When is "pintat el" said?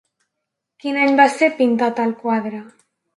1.59-2.15